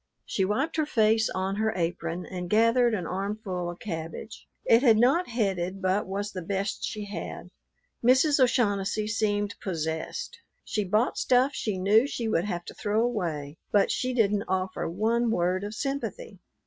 She 0.25 0.45
wiped 0.45 0.77
her 0.77 0.85
face 0.87 1.29
on 1.29 1.57
her 1.57 1.73
apron, 1.75 2.25
and 2.25 2.49
gathered 2.49 2.95
an 2.95 3.05
armful 3.05 3.69
of 3.69 3.77
cabbage; 3.77 4.47
it 4.65 4.81
had 4.81 4.97
not 4.97 5.27
headed 5.29 5.79
but 5.79 6.07
was 6.07 6.31
the 6.31 6.41
best 6.41 6.83
she 6.83 7.05
had. 7.05 7.49
Mrs. 8.03 8.39
O'Shaughnessy 8.39 9.07
seemed 9.07 9.53
possessed; 9.61 10.39
she 10.65 10.83
bought 10.85 11.19
stuff 11.19 11.53
she 11.53 11.77
knew 11.77 12.07
she 12.07 12.27
would 12.27 12.45
have 12.45 12.65
to 12.65 12.73
throw 12.73 13.03
away, 13.03 13.59
but 13.71 13.91
she 13.91 14.11
didn't 14.15 14.45
offer 14.47 14.89
one 14.89 15.29
word 15.29 15.63
of 15.63 15.75
sympathy. 15.75 16.39